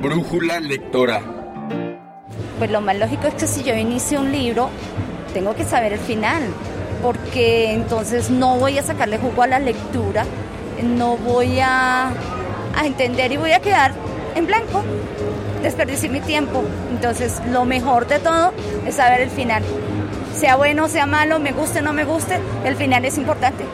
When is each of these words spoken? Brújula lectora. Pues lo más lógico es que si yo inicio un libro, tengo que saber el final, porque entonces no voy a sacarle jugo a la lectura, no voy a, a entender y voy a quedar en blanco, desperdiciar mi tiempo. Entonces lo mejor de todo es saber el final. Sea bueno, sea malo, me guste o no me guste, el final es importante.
Brújula 0.00 0.60
lectora. 0.60 1.22
Pues 2.58 2.70
lo 2.70 2.80
más 2.80 2.96
lógico 2.96 3.26
es 3.26 3.34
que 3.34 3.46
si 3.46 3.62
yo 3.62 3.74
inicio 3.74 4.20
un 4.20 4.32
libro, 4.32 4.68
tengo 5.32 5.54
que 5.54 5.64
saber 5.64 5.92
el 5.92 5.98
final, 5.98 6.42
porque 7.02 7.72
entonces 7.72 8.30
no 8.30 8.56
voy 8.56 8.78
a 8.78 8.82
sacarle 8.82 9.18
jugo 9.18 9.42
a 9.42 9.46
la 9.46 9.58
lectura, 9.58 10.24
no 10.82 11.16
voy 11.16 11.60
a, 11.60 12.08
a 12.08 12.86
entender 12.86 13.32
y 13.32 13.36
voy 13.36 13.52
a 13.52 13.60
quedar 13.60 13.92
en 14.34 14.46
blanco, 14.46 14.82
desperdiciar 15.62 16.12
mi 16.12 16.20
tiempo. 16.20 16.62
Entonces 16.90 17.40
lo 17.50 17.64
mejor 17.64 18.06
de 18.06 18.18
todo 18.18 18.52
es 18.86 18.96
saber 18.96 19.20
el 19.20 19.30
final. 19.30 19.62
Sea 20.34 20.56
bueno, 20.56 20.88
sea 20.88 21.06
malo, 21.06 21.38
me 21.38 21.52
guste 21.52 21.80
o 21.80 21.82
no 21.82 21.92
me 21.92 22.04
guste, 22.04 22.38
el 22.64 22.76
final 22.76 23.04
es 23.04 23.18
importante. 23.18 23.64